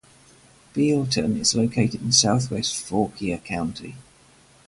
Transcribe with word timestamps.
Bealeton 0.73 1.39
is 1.39 1.53
located 1.53 2.01
in 2.01 2.11
southwestern 2.11 2.87
Fauquier 2.87 3.37
County. 3.37 3.93